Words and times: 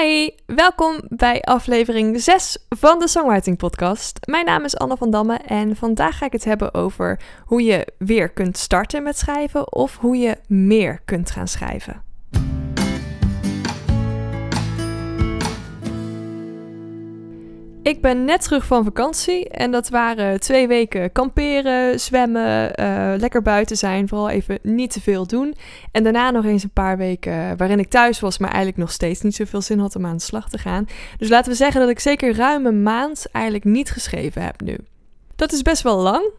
Hi, 0.00 0.30
welkom 0.46 1.00
bij 1.08 1.40
aflevering 1.40 2.20
6 2.20 2.66
van 2.68 2.98
de 2.98 3.08
Songwriting 3.08 3.56
Podcast. 3.56 4.18
Mijn 4.26 4.44
naam 4.44 4.64
is 4.64 4.76
Anne 4.76 4.96
van 4.96 5.10
Damme 5.10 5.36
en 5.36 5.76
vandaag 5.76 6.18
ga 6.18 6.26
ik 6.26 6.32
het 6.32 6.44
hebben 6.44 6.74
over 6.74 7.20
hoe 7.44 7.62
je 7.62 7.86
weer 7.98 8.28
kunt 8.28 8.58
starten 8.58 9.02
met 9.02 9.18
schrijven 9.18 9.72
of 9.72 9.96
hoe 9.96 10.16
je 10.16 10.36
meer 10.46 11.00
kunt 11.04 11.30
gaan 11.30 11.48
schrijven. 11.48 12.02
Ik 17.82 18.00
ben 18.00 18.24
net 18.24 18.42
terug 18.42 18.64
van 18.64 18.84
vakantie 18.84 19.48
en 19.48 19.70
dat 19.70 19.88
waren 19.88 20.40
twee 20.40 20.68
weken 20.68 21.12
kamperen, 21.12 22.00
zwemmen, 22.00 22.80
uh, 22.80 23.12
lekker 23.18 23.42
buiten 23.42 23.76
zijn, 23.76 24.08
vooral 24.08 24.28
even 24.28 24.58
niet 24.62 24.90
te 24.90 25.00
veel 25.00 25.26
doen. 25.26 25.54
En 25.92 26.02
daarna 26.02 26.30
nog 26.30 26.44
eens 26.44 26.62
een 26.62 26.70
paar 26.70 26.96
weken 26.96 27.56
waarin 27.56 27.78
ik 27.78 27.90
thuis 27.90 28.20
was, 28.20 28.38
maar 28.38 28.48
eigenlijk 28.48 28.78
nog 28.78 28.92
steeds 28.92 29.20
niet 29.20 29.34
zoveel 29.34 29.60
zin 29.60 29.78
had 29.78 29.96
om 29.96 30.06
aan 30.06 30.16
de 30.16 30.22
slag 30.22 30.48
te 30.48 30.58
gaan. 30.58 30.86
Dus 31.18 31.28
laten 31.28 31.50
we 31.50 31.56
zeggen 31.56 31.80
dat 31.80 31.90
ik 31.90 32.00
zeker 32.00 32.34
ruim 32.34 32.66
een 32.66 32.82
maand 32.82 33.26
eigenlijk 33.32 33.64
niet 33.64 33.90
geschreven 33.90 34.42
heb 34.42 34.60
nu. 34.60 34.76
Dat 35.36 35.52
is 35.52 35.62
best 35.62 35.82
wel 35.82 35.98
lang, 35.98 36.30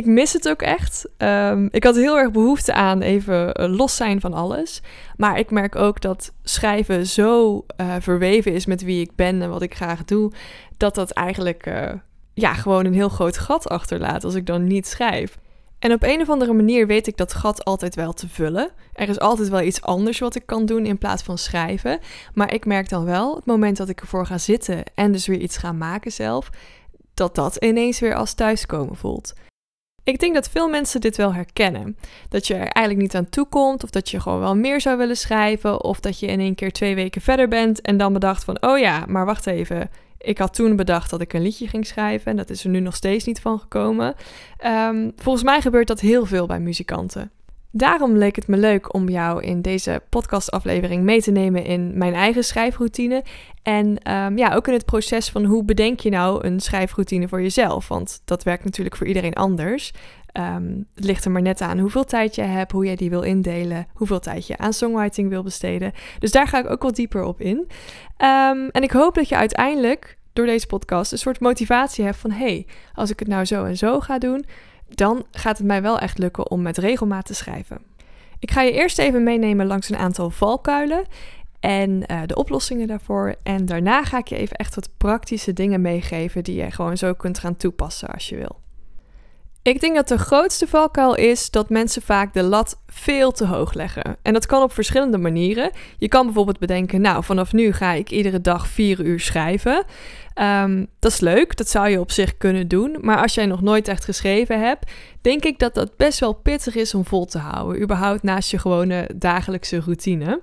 ik 0.00 0.06
mis 0.06 0.32
het 0.32 0.48
ook 0.48 0.62
echt. 0.62 1.08
Um, 1.18 1.68
ik 1.70 1.84
had 1.84 1.94
heel 1.94 2.18
erg 2.18 2.30
behoefte 2.30 2.74
aan 2.74 3.00
even 3.00 3.54
eh, 3.54 3.76
los 3.76 3.96
zijn 3.96 4.20
van 4.20 4.34
alles. 4.34 4.82
Maar 5.16 5.38
ik 5.38 5.50
merk 5.50 5.76
ook 5.76 6.00
dat 6.00 6.32
schrijven 6.42 7.06
zo 7.06 7.64
uh, 7.80 7.94
verweven 7.98 8.52
is 8.52 8.66
met 8.66 8.82
wie 8.82 9.00
ik 9.00 9.14
ben 9.14 9.42
en 9.42 9.50
wat 9.50 9.62
ik 9.62 9.74
graag 9.74 10.04
doe. 10.04 10.32
Dat 10.76 10.94
dat 10.94 11.10
eigenlijk 11.10 11.66
uh, 11.66 11.92
ja, 12.34 12.54
gewoon 12.54 12.84
een 12.84 12.94
heel 12.94 13.08
groot 13.08 13.38
gat 13.38 13.68
achterlaat 13.68 14.24
als 14.24 14.34
ik 14.34 14.46
dan 14.46 14.66
niet 14.66 14.86
schrijf. 14.86 15.38
En 15.78 15.92
op 15.92 16.02
een 16.02 16.20
of 16.20 16.30
andere 16.30 16.52
manier 16.52 16.86
weet 16.86 17.06
ik 17.06 17.16
dat 17.16 17.34
gat 17.34 17.64
altijd 17.64 17.94
wel 17.94 18.12
te 18.12 18.28
vullen. 18.28 18.70
Er 18.92 19.08
is 19.08 19.18
altijd 19.18 19.48
wel 19.48 19.62
iets 19.62 19.82
anders 19.82 20.18
wat 20.18 20.34
ik 20.34 20.46
kan 20.46 20.66
doen 20.66 20.86
in 20.86 20.98
plaats 20.98 21.22
van 21.22 21.38
schrijven. 21.38 21.98
Maar 22.34 22.54
ik 22.54 22.66
merk 22.66 22.88
dan 22.88 23.04
wel, 23.04 23.34
het 23.34 23.46
moment 23.46 23.76
dat 23.76 23.88
ik 23.88 24.00
ervoor 24.00 24.26
ga 24.26 24.38
zitten 24.38 24.82
en 24.94 25.12
dus 25.12 25.26
weer 25.26 25.40
iets 25.40 25.56
ga 25.56 25.72
maken 25.72 26.12
zelf, 26.12 26.50
dat 27.14 27.34
dat 27.34 27.56
ineens 27.56 28.00
weer 28.00 28.14
als 28.14 28.34
thuiskomen 28.34 28.96
voelt. 28.96 29.32
Ik 30.04 30.20
denk 30.20 30.34
dat 30.34 30.50
veel 30.50 30.68
mensen 30.68 31.00
dit 31.00 31.16
wel 31.16 31.34
herkennen. 31.34 31.96
Dat 32.28 32.46
je 32.46 32.54
er 32.54 32.68
eigenlijk 32.68 32.98
niet 32.98 33.14
aan 33.14 33.28
toe 33.28 33.46
komt, 33.48 33.84
of 33.84 33.90
dat 33.90 34.10
je 34.10 34.20
gewoon 34.20 34.40
wel 34.40 34.56
meer 34.56 34.80
zou 34.80 34.96
willen 34.98 35.16
schrijven, 35.16 35.84
of 35.84 36.00
dat 36.00 36.20
je 36.20 36.26
in 36.26 36.40
één 36.40 36.54
keer 36.54 36.72
twee 36.72 36.94
weken 36.94 37.20
verder 37.20 37.48
bent 37.48 37.80
en 37.80 37.96
dan 37.96 38.12
bedacht 38.12 38.44
van, 38.44 38.62
oh 38.62 38.78
ja, 38.78 39.04
maar 39.08 39.24
wacht 39.24 39.46
even. 39.46 39.90
Ik 40.18 40.38
had 40.38 40.54
toen 40.54 40.76
bedacht 40.76 41.10
dat 41.10 41.20
ik 41.20 41.32
een 41.32 41.42
liedje 41.42 41.68
ging 41.68 41.86
schrijven 41.86 42.30
en 42.30 42.36
dat 42.36 42.50
is 42.50 42.64
er 42.64 42.70
nu 42.70 42.80
nog 42.80 42.94
steeds 42.94 43.24
niet 43.24 43.40
van 43.40 43.58
gekomen. 43.58 44.14
Um, 44.66 45.12
volgens 45.16 45.44
mij 45.44 45.60
gebeurt 45.60 45.86
dat 45.86 46.00
heel 46.00 46.26
veel 46.26 46.46
bij 46.46 46.60
muzikanten. 46.60 47.30
Daarom 47.72 48.16
leek 48.16 48.36
het 48.36 48.46
me 48.46 48.56
leuk 48.56 48.94
om 48.94 49.08
jou 49.08 49.42
in 49.42 49.62
deze 49.62 50.02
podcastaflevering 50.08 51.02
mee 51.02 51.22
te 51.22 51.30
nemen 51.30 51.64
in 51.64 51.98
mijn 51.98 52.14
eigen 52.14 52.44
schrijfroutine. 52.44 53.24
En 53.62 54.12
um, 54.12 54.38
ja, 54.38 54.54
ook 54.54 54.66
in 54.66 54.72
het 54.72 54.84
proces 54.84 55.28
van 55.28 55.44
hoe 55.44 55.64
bedenk 55.64 56.00
je 56.00 56.10
nou 56.10 56.46
een 56.46 56.60
schrijfroutine 56.60 57.28
voor 57.28 57.42
jezelf? 57.42 57.88
Want 57.88 58.22
dat 58.24 58.42
werkt 58.42 58.64
natuurlijk 58.64 58.96
voor 58.96 59.06
iedereen 59.06 59.34
anders. 59.34 59.92
Um, 60.38 60.86
het 60.94 61.04
ligt 61.04 61.24
er 61.24 61.30
maar 61.30 61.42
net 61.42 61.60
aan 61.60 61.78
hoeveel 61.78 62.04
tijd 62.04 62.34
je 62.34 62.42
hebt, 62.42 62.72
hoe 62.72 62.84
jij 62.84 62.96
die 62.96 63.10
wil 63.10 63.22
indelen, 63.22 63.86
hoeveel 63.94 64.20
tijd 64.20 64.46
je 64.46 64.58
aan 64.58 64.72
songwriting 64.72 65.28
wil 65.28 65.42
besteden. 65.42 65.92
Dus 66.18 66.30
daar 66.30 66.48
ga 66.48 66.58
ik 66.58 66.70
ook 66.70 66.82
wat 66.82 66.96
dieper 66.96 67.22
op 67.22 67.40
in. 67.40 67.56
Um, 67.58 68.68
en 68.68 68.82
ik 68.82 68.90
hoop 68.90 69.14
dat 69.14 69.28
je 69.28 69.36
uiteindelijk 69.36 70.18
door 70.32 70.46
deze 70.46 70.66
podcast 70.66 71.12
een 71.12 71.18
soort 71.18 71.40
motivatie 71.40 72.04
hebt 72.04 72.16
van: 72.16 72.30
hey, 72.30 72.66
als 72.94 73.10
ik 73.10 73.18
het 73.18 73.28
nou 73.28 73.44
zo 73.44 73.64
en 73.64 73.76
zo 73.76 74.00
ga 74.00 74.18
doen, 74.18 74.44
dan 74.94 75.24
gaat 75.30 75.58
het 75.58 75.66
mij 75.66 75.82
wel 75.82 75.98
echt 75.98 76.18
lukken 76.18 76.50
om 76.50 76.62
met 76.62 76.78
regelmaat 76.78 77.26
te 77.26 77.34
schrijven. 77.34 77.78
Ik 78.38 78.50
ga 78.50 78.62
je 78.62 78.72
eerst 78.72 78.98
even 78.98 79.22
meenemen 79.22 79.66
langs 79.66 79.90
een 79.90 79.96
aantal 79.96 80.30
valkuilen 80.30 81.04
en 81.60 81.90
uh, 81.90 82.20
de 82.26 82.34
oplossingen 82.34 82.86
daarvoor. 82.86 83.34
En 83.42 83.66
daarna 83.66 84.04
ga 84.04 84.18
ik 84.18 84.28
je 84.28 84.36
even 84.36 84.56
echt 84.56 84.74
wat 84.74 84.90
praktische 84.96 85.52
dingen 85.52 85.80
meegeven 85.80 86.44
die 86.44 86.62
je 86.62 86.70
gewoon 86.70 86.96
zo 86.96 87.14
kunt 87.14 87.38
gaan 87.38 87.56
toepassen 87.56 88.08
als 88.08 88.28
je 88.28 88.36
wil. 88.36 88.60
Ik 89.62 89.80
denk 89.80 89.94
dat 89.94 90.08
de 90.08 90.18
grootste 90.18 90.66
valkuil 90.66 91.14
is 91.14 91.50
dat 91.50 91.70
mensen 91.70 92.02
vaak 92.02 92.34
de 92.34 92.42
lat 92.42 92.82
veel 92.86 93.32
te 93.32 93.46
hoog 93.46 93.72
leggen. 93.72 94.16
En 94.22 94.32
dat 94.32 94.46
kan 94.46 94.62
op 94.62 94.72
verschillende 94.72 95.18
manieren. 95.18 95.70
Je 95.98 96.08
kan 96.08 96.24
bijvoorbeeld 96.24 96.58
bedenken, 96.58 97.00
nou, 97.00 97.24
vanaf 97.24 97.52
nu 97.52 97.72
ga 97.72 97.92
ik 97.92 98.10
iedere 98.10 98.40
dag 98.40 98.66
vier 98.66 99.00
uur 99.00 99.20
schrijven. 99.20 99.84
Um, 100.34 100.86
dat 100.98 101.12
is 101.12 101.20
leuk, 101.20 101.56
dat 101.56 101.68
zou 101.68 101.88
je 101.88 102.00
op 102.00 102.10
zich 102.10 102.36
kunnen 102.36 102.68
doen. 102.68 102.96
Maar 103.00 103.18
als 103.22 103.34
jij 103.34 103.46
nog 103.46 103.62
nooit 103.62 103.88
echt 103.88 104.04
geschreven 104.04 104.60
hebt, 104.60 104.90
denk 105.20 105.44
ik 105.44 105.58
dat 105.58 105.74
dat 105.74 105.96
best 105.96 106.18
wel 106.18 106.32
pittig 106.32 106.74
is 106.74 106.94
om 106.94 107.04
vol 107.04 107.24
te 107.24 107.38
houden. 107.38 107.82
Überhaupt 107.82 108.22
naast 108.22 108.50
je 108.50 108.58
gewone 108.58 109.10
dagelijkse 109.16 109.80
routine. 109.80 110.40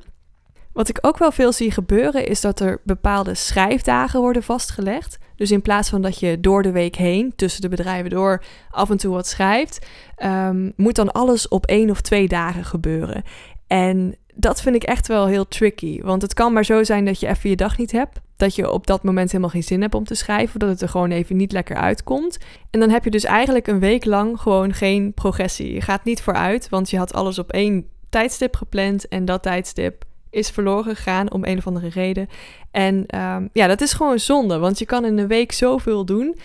Wat 0.73 0.89
ik 0.89 0.97
ook 1.01 1.17
wel 1.17 1.31
veel 1.31 1.51
zie 1.51 1.71
gebeuren 1.71 2.27
is 2.27 2.41
dat 2.41 2.59
er 2.59 2.81
bepaalde 2.83 3.33
schrijfdagen 3.33 4.19
worden 4.19 4.43
vastgelegd. 4.43 5.17
Dus 5.37 5.51
in 5.51 5.61
plaats 5.61 5.89
van 5.89 6.01
dat 6.01 6.19
je 6.19 6.39
door 6.39 6.63
de 6.63 6.71
week 6.71 6.95
heen, 6.95 7.33
tussen 7.35 7.61
de 7.61 7.69
bedrijven 7.69 8.09
door, 8.09 8.43
af 8.69 8.89
en 8.89 8.97
toe 8.97 9.13
wat 9.13 9.27
schrijft, 9.27 9.87
um, 10.23 10.73
moet 10.75 10.95
dan 10.95 11.11
alles 11.11 11.47
op 11.47 11.65
één 11.65 11.89
of 11.89 12.01
twee 12.01 12.27
dagen 12.27 12.65
gebeuren. 12.65 13.23
En 13.67 14.15
dat 14.33 14.61
vind 14.61 14.75
ik 14.75 14.83
echt 14.83 15.07
wel 15.07 15.25
heel 15.25 15.47
tricky. 15.47 16.01
Want 16.01 16.21
het 16.21 16.33
kan 16.33 16.53
maar 16.53 16.65
zo 16.65 16.83
zijn 16.83 17.05
dat 17.05 17.19
je 17.19 17.27
even 17.27 17.49
je 17.49 17.55
dag 17.55 17.77
niet 17.77 17.91
hebt. 17.91 18.19
Dat 18.35 18.55
je 18.55 18.71
op 18.71 18.87
dat 18.87 19.03
moment 19.03 19.31
helemaal 19.31 19.51
geen 19.51 19.63
zin 19.63 19.81
hebt 19.81 19.95
om 19.95 20.03
te 20.03 20.15
schrijven. 20.15 20.59
Dat 20.59 20.69
het 20.69 20.81
er 20.81 20.89
gewoon 20.89 21.11
even 21.11 21.35
niet 21.35 21.51
lekker 21.51 21.75
uitkomt. 21.75 22.37
En 22.69 22.79
dan 22.79 22.89
heb 22.89 23.03
je 23.03 23.09
dus 23.09 23.23
eigenlijk 23.23 23.67
een 23.67 23.79
week 23.79 24.05
lang 24.05 24.39
gewoon 24.39 24.73
geen 24.73 25.13
progressie. 25.13 25.73
Je 25.73 25.81
gaat 25.81 26.03
niet 26.03 26.21
vooruit, 26.21 26.69
want 26.69 26.89
je 26.89 26.97
had 26.97 27.13
alles 27.13 27.39
op 27.39 27.51
één 27.51 27.87
tijdstip 28.09 28.55
gepland. 28.55 29.07
En 29.07 29.25
dat 29.25 29.43
tijdstip 29.43 30.05
is 30.37 30.49
verloren 30.49 30.95
gegaan 30.95 31.31
om 31.31 31.45
een 31.45 31.57
of 31.57 31.67
andere 31.67 31.89
reden. 31.89 32.27
En 32.71 33.19
um, 33.19 33.49
ja, 33.53 33.67
dat 33.67 33.81
is 33.81 33.93
gewoon 33.93 34.19
zonde, 34.19 34.57
want 34.57 34.79
je 34.79 34.85
kan 34.85 35.05
in 35.05 35.17
een 35.17 35.27
week 35.27 35.51
zoveel 35.51 36.05
doen. 36.05 36.37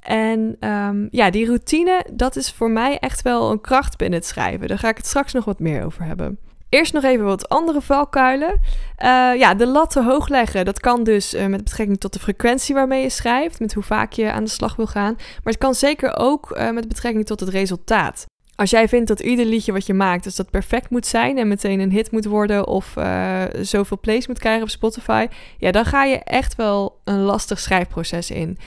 En 0.00 0.56
um, 0.60 1.08
ja, 1.10 1.30
die 1.30 1.46
routine, 1.46 2.06
dat 2.12 2.36
is 2.36 2.52
voor 2.52 2.70
mij 2.70 2.98
echt 2.98 3.22
wel 3.22 3.50
een 3.50 3.60
kracht 3.60 3.96
binnen 3.96 4.18
het 4.18 4.28
schrijven. 4.28 4.68
Daar 4.68 4.78
ga 4.78 4.88
ik 4.88 4.96
het 4.96 5.06
straks 5.06 5.32
nog 5.32 5.44
wat 5.44 5.58
meer 5.58 5.84
over 5.84 6.04
hebben. 6.04 6.38
Eerst 6.68 6.92
nog 6.92 7.04
even 7.04 7.24
wat 7.24 7.48
andere 7.48 7.80
valkuilen. 7.80 8.52
Uh, 8.52 9.34
ja, 9.38 9.54
de 9.54 9.66
lat 9.66 9.90
te 9.90 10.02
hoog 10.02 10.28
leggen. 10.28 10.64
Dat 10.64 10.80
kan 10.80 11.04
dus 11.04 11.34
uh, 11.34 11.46
met 11.46 11.64
betrekking 11.64 12.00
tot 12.00 12.12
de 12.12 12.18
frequentie 12.18 12.74
waarmee 12.74 13.02
je 13.02 13.10
schrijft, 13.10 13.60
met 13.60 13.74
hoe 13.74 13.82
vaak 13.82 14.12
je 14.12 14.32
aan 14.32 14.44
de 14.44 14.50
slag 14.50 14.76
wil 14.76 14.86
gaan. 14.86 15.14
Maar 15.14 15.52
het 15.52 15.58
kan 15.58 15.74
zeker 15.74 16.16
ook 16.16 16.56
uh, 16.56 16.70
met 16.70 16.88
betrekking 16.88 17.26
tot 17.26 17.40
het 17.40 17.48
resultaat. 17.48 18.26
Als 18.56 18.70
jij 18.70 18.88
vindt 18.88 19.08
dat 19.08 19.20
ieder 19.20 19.44
liedje 19.44 19.72
wat 19.72 19.86
je 19.86 19.94
maakt, 19.94 20.24
dus 20.24 20.36
dat 20.36 20.50
perfect 20.50 20.90
moet 20.90 21.06
zijn 21.06 21.38
en 21.38 21.48
meteen 21.48 21.80
een 21.80 21.90
hit 21.90 22.10
moet 22.10 22.24
worden 22.24 22.66
of 22.66 22.96
uh, 22.96 23.42
zoveel 23.60 23.98
plays 24.00 24.26
moet 24.26 24.38
krijgen 24.38 24.62
op 24.62 24.68
Spotify, 24.68 25.26
ja, 25.58 25.70
dan 25.70 25.84
ga 25.84 26.04
je 26.04 26.18
echt 26.18 26.54
wel 26.54 27.00
een 27.04 27.20
lastig 27.20 27.60
schrijfproces 27.60 28.30
in. 28.30 28.58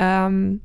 Um, 0.00 0.64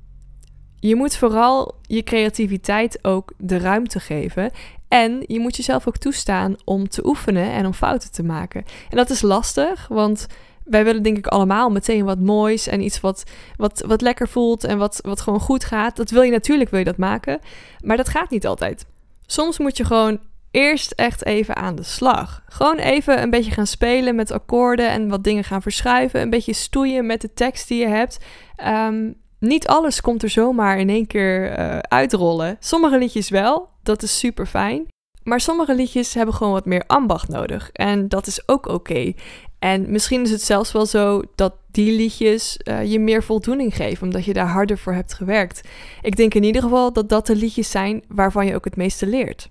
je 0.79 0.95
moet 0.95 1.15
vooral 1.15 1.75
je 1.81 2.03
creativiteit 2.03 2.99
ook 3.01 3.33
de 3.37 3.57
ruimte 3.57 3.99
geven. 3.99 4.51
En 4.87 5.23
je 5.27 5.39
moet 5.39 5.55
jezelf 5.55 5.87
ook 5.87 5.97
toestaan 5.97 6.55
om 6.65 6.89
te 6.89 7.05
oefenen 7.05 7.51
en 7.51 7.65
om 7.65 7.73
fouten 7.73 8.11
te 8.11 8.23
maken. 8.23 8.63
En 8.89 8.97
dat 8.97 9.09
is 9.09 9.21
lastig, 9.21 9.87
want 9.87 10.27
wij 10.71 10.83
willen 10.83 11.03
denk 11.03 11.17
ik 11.17 11.27
allemaal 11.27 11.69
meteen 11.69 12.05
wat 12.05 12.19
moois 12.19 12.67
en 12.67 12.81
iets 12.81 12.99
wat, 12.99 13.23
wat, 13.55 13.83
wat 13.87 14.01
lekker 14.01 14.27
voelt 14.27 14.63
en 14.63 14.77
wat, 14.77 14.99
wat 15.03 15.21
gewoon 15.21 15.39
goed 15.39 15.63
gaat. 15.63 15.95
Dat 15.95 16.09
wil 16.09 16.21
je 16.21 16.31
natuurlijk, 16.31 16.69
wil 16.69 16.79
je 16.79 16.85
dat 16.85 16.97
maken, 16.97 17.39
maar 17.83 17.97
dat 17.97 18.09
gaat 18.09 18.29
niet 18.29 18.47
altijd. 18.47 18.85
Soms 19.25 19.59
moet 19.59 19.77
je 19.77 19.85
gewoon 19.85 20.19
eerst 20.51 20.91
echt 20.91 21.25
even 21.25 21.55
aan 21.55 21.75
de 21.75 21.83
slag. 21.83 22.43
Gewoon 22.45 22.77
even 22.77 23.21
een 23.21 23.29
beetje 23.29 23.51
gaan 23.51 23.67
spelen 23.67 24.15
met 24.15 24.31
akkoorden 24.31 24.89
en 24.89 25.09
wat 25.09 25.23
dingen 25.23 25.43
gaan 25.43 25.61
verschuiven. 25.61 26.21
Een 26.21 26.29
beetje 26.29 26.53
stoeien 26.53 27.05
met 27.05 27.21
de 27.21 27.33
tekst 27.33 27.67
die 27.67 27.79
je 27.79 27.87
hebt. 27.87 28.19
Um, 28.67 29.15
niet 29.39 29.67
alles 29.67 30.01
komt 30.01 30.23
er 30.23 30.29
zomaar 30.29 30.79
in 30.79 30.89
één 30.89 31.07
keer 31.07 31.59
uh, 31.59 31.77
uitrollen. 31.77 32.57
Sommige 32.59 32.97
liedjes 32.97 33.29
wel, 33.29 33.69
dat 33.83 34.03
is 34.03 34.19
super 34.19 34.45
fijn. 34.45 34.87
Maar 35.23 35.39
sommige 35.39 35.75
liedjes 35.75 36.13
hebben 36.13 36.35
gewoon 36.35 36.53
wat 36.53 36.65
meer 36.65 36.83
ambacht 36.87 37.27
nodig. 37.27 37.69
En 37.71 38.07
dat 38.07 38.27
is 38.27 38.47
ook 38.47 38.67
oké. 38.67 39.13
En 39.63 39.91
misschien 39.91 40.21
is 40.21 40.31
het 40.31 40.41
zelfs 40.41 40.71
wel 40.71 40.85
zo 40.85 41.21
dat 41.35 41.53
die 41.71 41.91
liedjes 41.95 42.59
uh, 42.63 42.91
je 42.91 42.99
meer 42.99 43.23
voldoening 43.23 43.75
geven, 43.75 44.03
omdat 44.03 44.25
je 44.25 44.33
daar 44.33 44.47
harder 44.47 44.77
voor 44.77 44.93
hebt 44.93 45.13
gewerkt. 45.13 45.61
Ik 46.01 46.15
denk 46.15 46.33
in 46.33 46.43
ieder 46.43 46.61
geval 46.61 46.93
dat 46.93 47.09
dat 47.09 47.27
de 47.27 47.35
liedjes 47.35 47.71
zijn 47.71 48.03
waarvan 48.07 48.45
je 48.45 48.55
ook 48.55 48.65
het 48.65 48.75
meeste 48.75 49.07
leert. 49.07 49.49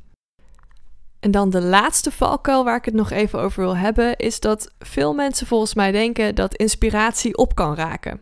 En 1.21 1.31
dan 1.31 1.51
de 1.51 1.61
laatste 1.61 2.11
valkuil 2.11 2.65
waar 2.65 2.77
ik 2.77 2.85
het 2.85 2.95
nog 2.95 3.11
even 3.11 3.41
over 3.41 3.63
wil 3.63 3.77
hebben, 3.77 4.17
is 4.17 4.41
dat 4.41 4.71
veel 4.79 5.15
mensen 5.15 5.47
volgens 5.47 5.75
mij 5.75 5.93
denken 5.93 6.35
dat 6.35 6.55
inspiratie 6.55 7.37
op 7.37 7.55
kan 7.55 7.75
raken. 7.75 8.21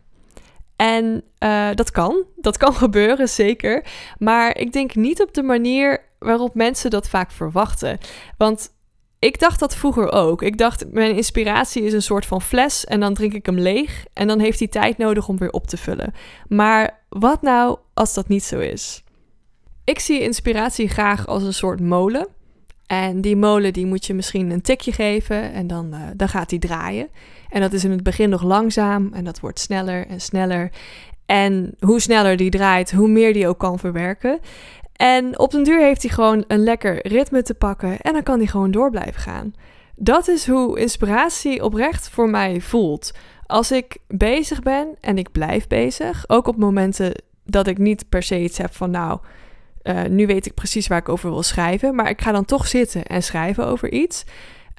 En 0.77 1.23
uh, 1.39 1.69
dat 1.75 1.91
kan, 1.91 2.25
dat 2.37 2.57
kan 2.57 2.75
gebeuren, 2.85 3.29
zeker. 3.29 3.85
Maar 4.19 4.57
ik 4.57 4.73
denk 4.73 4.95
niet 4.95 5.23
op 5.23 5.35
de 5.35 5.43
manier 5.43 6.01
waarop 6.19 6.55
mensen 6.55 6.91
dat 6.91 7.09
vaak 7.09 7.31
verwachten. 7.31 7.99
Want 8.37 8.71
ik 9.19 9.39
dacht 9.39 9.61
dat 9.61 9.77
vroeger 9.77 10.13
ook. 10.13 10.43
Ik 10.43 10.59
dacht, 10.59 10.93
mijn 10.93 11.17
inspiratie 11.17 11.83
is 11.83 11.93
een 11.93 12.03
soort 12.03 12.27
van 12.27 12.43
fles 12.43 12.85
en 12.85 13.01
dan 13.01 13.15
drink 13.15 13.33
ik 13.33 13.47
hem 13.47 13.59
leeg 13.59 14.05
en 14.13 14.27
dan 14.27 14.39
heeft 14.39 14.59
hij 14.59 14.69
tijd 14.69 14.99
nodig 14.99 15.29
om 15.29 15.39
weer 15.39 15.51
op 15.51 15.67
te 15.67 15.77
vullen. 15.77 16.15
Maar 16.49 17.03
wat 17.09 17.43
nou 17.43 17.79
als 17.95 18.15
dat 18.15 18.29
niet 18.29 18.45
zo 18.45 18.59
is? 18.59 19.03
Ik 19.85 19.99
zie 19.99 20.21
inspiratie 20.21 20.89
graag 20.89 21.27
als 21.27 21.43
een 21.43 21.55
soort 21.55 21.81
molen. 21.81 22.29
En 22.87 23.21
die 23.21 23.37
molen 23.37 23.73
die 23.73 23.87
moet 23.87 24.07
je 24.07 24.15
misschien 24.15 24.51
een 24.51 24.63
tikje 24.63 24.93
geven 24.93 25.53
en 25.53 25.67
dan, 25.67 25.95
uh, 25.95 26.01
dan 26.17 26.29
gaat 26.29 26.49
die 26.49 26.59
draaien. 26.59 27.09
En 27.49 27.61
dat 27.61 27.73
is 27.73 27.85
in 27.85 27.91
het 27.91 28.03
begin 28.03 28.29
nog 28.29 28.43
langzaam 28.43 29.11
en 29.13 29.25
dat 29.25 29.41
wordt 29.41 29.59
sneller 29.59 30.07
en 30.07 30.21
sneller. 30.21 30.71
En 31.27 31.75
hoe 31.81 32.01
sneller 32.01 32.37
die 32.37 32.51
draait, 32.51 32.93
hoe 32.93 33.09
meer 33.09 33.33
die 33.33 33.49
ook 33.49 33.59
kan 33.59 33.79
verwerken. 33.79 34.41
En 34.99 35.39
op 35.39 35.51
den 35.51 35.65
duur 35.65 35.81
heeft 35.81 36.03
hij 36.03 36.11
gewoon 36.11 36.45
een 36.47 36.63
lekker 36.63 37.07
ritme 37.07 37.43
te 37.43 37.55
pakken 37.55 38.01
en 38.01 38.13
dan 38.13 38.23
kan 38.23 38.39
hij 38.39 38.47
gewoon 38.47 38.71
door 38.71 38.91
blijven 38.91 39.21
gaan. 39.21 39.55
Dat 39.97 40.29
is 40.29 40.47
hoe 40.47 40.79
inspiratie 40.79 41.65
oprecht 41.65 42.09
voor 42.09 42.31
mij 42.31 42.61
voelt. 42.61 43.13
Als 43.47 43.73
ik 43.73 43.97
bezig 44.09 44.63
ben 44.63 44.89
en 45.01 45.19
ik 45.19 45.33
blijf 45.33 45.67
bezig, 45.67 46.25
ook 46.27 46.47
op 46.47 46.57
momenten 46.57 47.23
dat 47.45 47.67
ik 47.67 47.79
niet 47.79 48.09
per 48.09 48.23
se 48.23 48.41
iets 48.41 48.59
heb 48.59 48.75
van 48.75 48.91
nou, 48.91 49.19
uh, 49.83 50.05
nu 50.05 50.27
weet 50.27 50.47
ik 50.47 50.55
precies 50.55 50.87
waar 50.87 50.99
ik 50.99 51.09
over 51.09 51.31
wil 51.31 51.43
schrijven, 51.43 51.95
maar 51.95 52.11
ik 52.11 52.21
ga 52.21 52.33
dan 52.33 52.45
toch 52.45 52.67
zitten 52.67 53.05
en 53.05 53.23
schrijven 53.23 53.67
over 53.67 53.93
iets, 53.93 54.25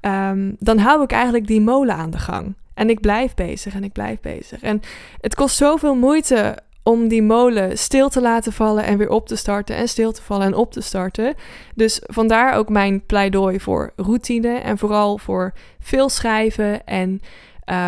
um, 0.06 0.56
dan 0.60 0.77
hou 0.77 1.04
ik 1.04 1.12
eigenlijk 1.12 1.48
die 1.48 1.62
molen 1.62 1.95
aan 1.95 2.10
de 2.10 2.18
gang. 2.18 2.56
En 2.74 2.89
ik 2.89 3.01
blijf 3.01 3.33
bezig 3.33 3.74
en 3.74 3.83
ik 3.83 3.92
blijf 3.92 4.19
bezig. 4.19 4.62
En 4.62 4.81
het 5.22 5.36
kost 5.36 5.56
zoveel 5.56 5.95
moeite 5.95 6.57
om 6.89 7.07
die 7.07 7.21
molen 7.21 7.77
stil 7.77 8.09
te 8.09 8.21
laten 8.21 8.53
vallen 8.53 8.83
en 8.83 8.97
weer 8.97 9.09
op 9.09 9.27
te 9.27 9.36
starten 9.36 9.75
en 9.75 9.88
stil 9.88 10.12
te 10.12 10.21
vallen 10.21 10.45
en 10.45 10.56
op 10.56 10.71
te 10.71 10.81
starten. 10.81 11.36
Dus 11.75 12.01
vandaar 12.03 12.53
ook 12.53 12.69
mijn 12.69 13.06
pleidooi 13.06 13.59
voor 13.59 13.94
routine 13.95 14.57
en 14.57 14.77
vooral 14.77 15.18
voor 15.18 15.53
veel 15.80 16.09
schrijven 16.09 16.86
en 16.86 17.21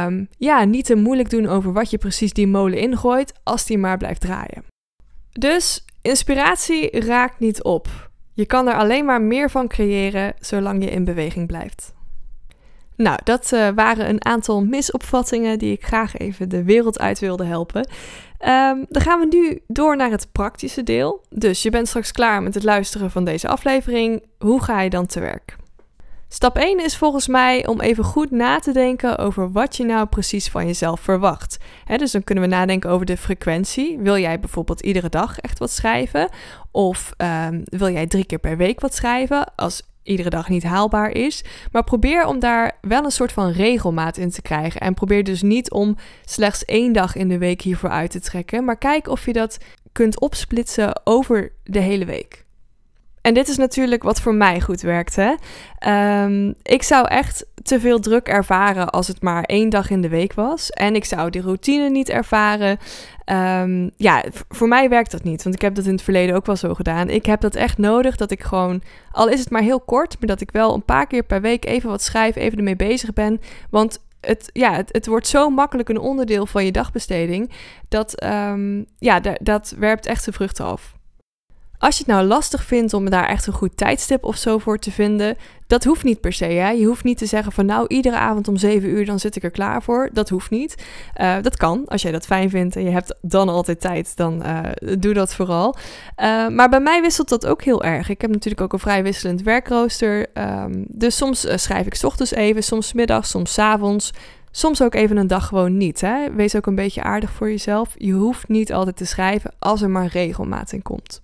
um, 0.05 0.27
ja, 0.37 0.63
niet 0.63 0.85
te 0.85 0.95
moeilijk 0.95 1.29
doen 1.29 1.47
over 1.47 1.73
wat 1.73 1.89
je 1.89 1.97
precies 1.97 2.33
die 2.33 2.47
molen 2.47 2.79
ingooit 2.79 3.33
als 3.43 3.65
die 3.65 3.77
maar 3.77 3.97
blijft 3.97 4.21
draaien. 4.21 4.63
Dus 5.31 5.85
inspiratie 6.01 6.99
raakt 6.99 7.39
niet 7.39 7.63
op. 7.63 8.09
Je 8.33 8.45
kan 8.45 8.67
er 8.67 8.75
alleen 8.75 9.05
maar 9.05 9.21
meer 9.21 9.49
van 9.49 9.67
creëren 9.67 10.33
zolang 10.39 10.83
je 10.83 10.89
in 10.89 11.03
beweging 11.03 11.47
blijft. 11.47 11.93
Nou, 13.01 13.19
dat 13.23 13.51
uh, 13.53 13.69
waren 13.75 14.09
een 14.09 14.25
aantal 14.25 14.63
misopvattingen 14.63 15.59
die 15.59 15.71
ik 15.71 15.85
graag 15.85 16.17
even 16.17 16.49
de 16.49 16.63
wereld 16.63 16.99
uit 16.99 17.19
wilde 17.19 17.45
helpen. 17.45 17.87
Um, 18.45 18.85
dan 18.89 19.01
gaan 19.01 19.19
we 19.19 19.25
nu 19.29 19.61
door 19.67 19.95
naar 19.95 20.11
het 20.11 20.27
praktische 20.31 20.83
deel. 20.83 21.21
Dus 21.29 21.61
je 21.61 21.69
bent 21.69 21.87
straks 21.87 22.11
klaar 22.11 22.43
met 22.43 22.53
het 22.53 22.63
luisteren 22.63 23.11
van 23.11 23.23
deze 23.23 23.47
aflevering. 23.47 24.23
Hoe 24.39 24.63
ga 24.63 24.81
je 24.81 24.89
dan 24.89 25.05
te 25.05 25.19
werk? 25.19 25.55
Stap 26.27 26.57
1 26.57 26.83
is 26.83 26.97
volgens 26.97 27.27
mij 27.27 27.67
om 27.67 27.81
even 27.81 28.03
goed 28.03 28.31
na 28.31 28.59
te 28.59 28.71
denken 28.71 29.17
over 29.17 29.51
wat 29.51 29.77
je 29.77 29.83
nou 29.83 30.07
precies 30.07 30.49
van 30.49 30.65
jezelf 30.65 30.99
verwacht. 30.99 31.57
dus 31.97 32.11
dan 32.11 32.23
kunnen 32.23 32.43
we 32.43 32.49
nadenken 32.49 32.89
over 32.89 33.05
de 33.05 33.17
frequentie. 33.17 33.99
Wil 33.99 34.17
jij 34.17 34.39
bijvoorbeeld 34.39 34.81
iedere 34.81 35.09
dag 35.09 35.39
echt 35.39 35.59
wat 35.59 35.71
schrijven? 35.71 36.29
Of 36.71 37.13
um, 37.17 37.63
wil 37.65 37.89
jij 37.89 38.07
drie 38.07 38.25
keer 38.25 38.39
per 38.39 38.57
week 38.57 38.79
wat 38.79 38.95
schrijven? 38.95 39.55
Als 39.55 39.81
iedere 40.03 40.29
dag 40.29 40.49
niet 40.49 40.63
haalbaar 40.63 41.09
is. 41.09 41.43
Maar 41.71 41.83
probeer 41.83 42.25
om 42.25 42.39
daar 42.39 42.77
wel 42.81 43.03
een 43.03 43.11
soort 43.11 43.31
van 43.31 43.51
regelmaat 43.51 44.17
in 44.17 44.29
te 44.29 44.41
krijgen. 44.41 44.81
En 44.81 44.93
probeer 44.93 45.23
dus 45.23 45.41
niet 45.41 45.71
om 45.71 45.95
slechts 46.25 46.65
één 46.65 46.93
dag 46.93 47.15
in 47.15 47.27
de 47.27 47.37
week 47.37 47.61
hiervoor 47.61 47.89
uit 47.89 48.11
te 48.11 48.19
trekken. 48.19 48.65
Maar 48.65 48.77
kijk 48.77 49.07
of 49.07 49.25
je 49.25 49.33
dat 49.33 49.57
kunt 49.91 50.19
opsplitsen 50.19 51.01
over 51.03 51.51
de 51.63 51.79
hele 51.79 52.05
week. 52.05 52.40
En 53.21 53.33
dit 53.33 53.47
is 53.47 53.57
natuurlijk 53.57 54.03
wat 54.03 54.21
voor 54.21 54.35
mij 54.35 54.61
goed 54.61 54.81
werkt. 54.81 55.15
Hè? 55.15 55.33
Um, 56.23 56.55
ik 56.63 56.83
zou 56.83 57.07
echt 57.07 57.45
te 57.63 57.79
veel 57.79 57.99
druk 57.99 58.27
ervaren 58.27 58.89
als 58.89 59.07
het 59.07 59.21
maar 59.21 59.43
één 59.43 59.69
dag 59.69 59.89
in 59.89 60.01
de 60.01 60.09
week 60.09 60.33
was. 60.33 60.69
En 60.69 60.95
ik 60.95 61.05
zou 61.05 61.29
die 61.29 61.41
routine 61.41 61.89
niet 61.89 62.09
ervaren. 62.09 62.77
Um, 63.25 63.91
ja, 63.97 64.23
voor 64.49 64.67
mij 64.67 64.89
werkt 64.89 65.11
dat 65.11 65.23
niet. 65.23 65.43
Want 65.43 65.55
ik 65.55 65.61
heb 65.61 65.75
dat 65.75 65.85
in 65.85 65.91
het 65.91 66.01
verleden 66.01 66.35
ook 66.35 66.45
wel 66.45 66.55
zo 66.55 66.73
gedaan. 66.73 67.09
Ik 67.09 67.25
heb 67.25 67.41
dat 67.41 67.55
echt 67.55 67.77
nodig 67.77 68.15
dat 68.15 68.31
ik 68.31 68.43
gewoon, 68.43 68.81
al 69.11 69.29
is 69.29 69.39
het 69.39 69.49
maar 69.49 69.61
heel 69.61 69.79
kort, 69.79 70.15
maar 70.19 70.29
dat 70.29 70.41
ik 70.41 70.51
wel 70.51 70.73
een 70.73 70.85
paar 70.85 71.07
keer 71.07 71.23
per 71.23 71.41
week 71.41 71.65
even 71.65 71.89
wat 71.89 72.03
schrijf, 72.03 72.35
even 72.35 72.57
ermee 72.57 72.75
bezig 72.75 73.13
ben. 73.13 73.41
Want 73.69 73.99
het, 74.21 74.49
ja, 74.53 74.83
het, 74.87 75.07
wordt 75.07 75.27
zo 75.27 75.49
makkelijk 75.49 75.89
een 75.89 75.99
onderdeel 75.99 76.45
van 76.45 76.65
je 76.65 76.71
dagbesteding. 76.71 77.51
Dat, 77.89 78.23
um, 78.23 78.85
ja, 78.99 79.19
dat 79.41 79.75
werpt 79.77 80.05
echt 80.05 80.23
zijn 80.23 80.35
vruchten 80.35 80.65
af. 80.65 80.99
Als 81.81 81.97
je 81.97 82.03
het 82.03 82.13
nou 82.13 82.27
lastig 82.27 82.63
vindt 82.63 82.93
om 82.93 83.09
daar 83.09 83.27
echt 83.27 83.47
een 83.47 83.53
goed 83.53 83.77
tijdstip 83.77 84.23
of 84.23 84.35
zo 84.35 84.57
voor 84.57 84.77
te 84.77 84.91
vinden, 84.91 85.37
dat 85.67 85.83
hoeft 85.83 86.03
niet 86.03 86.21
per 86.21 86.33
se. 86.33 86.45
Hè? 86.45 86.69
Je 86.69 86.85
hoeft 86.85 87.03
niet 87.03 87.17
te 87.17 87.25
zeggen 87.25 87.51
van 87.51 87.65
nou, 87.65 87.85
iedere 87.87 88.15
avond 88.15 88.47
om 88.47 88.57
7 88.57 88.89
uur 88.89 89.05
dan 89.05 89.19
zit 89.19 89.35
ik 89.35 89.43
er 89.43 89.51
klaar 89.51 89.83
voor. 89.83 90.09
Dat 90.13 90.29
hoeft 90.29 90.49
niet. 90.49 90.75
Uh, 91.21 91.35
dat 91.41 91.57
kan. 91.57 91.87
Als 91.87 92.01
jij 92.01 92.11
dat 92.11 92.25
fijn 92.25 92.49
vindt 92.49 92.75
en 92.75 92.83
je 92.83 92.89
hebt 92.89 93.15
dan 93.21 93.49
altijd 93.49 93.81
tijd, 93.81 94.17
dan 94.17 94.43
uh, 94.45 94.59
doe 94.99 95.13
dat 95.13 95.33
vooral. 95.35 95.75
Uh, 95.75 96.47
maar 96.47 96.69
bij 96.69 96.79
mij 96.79 97.01
wisselt 97.01 97.29
dat 97.29 97.45
ook 97.45 97.63
heel 97.63 97.83
erg. 97.83 98.09
Ik 98.09 98.21
heb 98.21 98.31
natuurlijk 98.31 98.61
ook 98.61 98.73
een 98.73 98.79
vrij 98.79 99.03
wisselend 99.03 99.41
werkrooster. 99.41 100.27
Um, 100.33 100.85
dus 100.87 101.17
soms 101.17 101.45
schrijf 101.55 101.85
ik 101.85 101.95
s 101.95 102.03
ochtends 102.03 102.31
even, 102.31 102.63
soms 102.63 102.93
middags, 102.93 103.29
soms 103.29 103.57
avonds. 103.59 104.11
Soms 104.51 104.81
ook 104.81 104.95
even 104.95 105.17
een 105.17 105.27
dag 105.27 105.47
gewoon 105.47 105.77
niet. 105.77 106.01
Hè? 106.01 106.33
Wees 106.33 106.55
ook 106.55 106.65
een 106.65 106.75
beetje 106.75 107.03
aardig 107.03 107.31
voor 107.31 107.49
jezelf. 107.49 107.93
Je 107.97 108.13
hoeft 108.13 108.47
niet 108.47 108.73
altijd 108.73 108.97
te 108.97 109.05
schrijven 109.05 109.53
als 109.59 109.81
er 109.81 109.89
maar 109.89 110.07
regelmaat 110.07 110.71
in 110.71 110.81
komt. 110.81 111.21